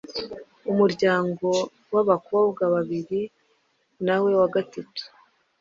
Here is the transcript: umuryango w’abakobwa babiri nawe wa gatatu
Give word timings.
umuryango 0.71 1.47
w’abakobwa 1.93 2.63
babiri 2.73 3.21
nawe 4.05 4.31
wa 4.39 4.47
gatatu 4.55 5.03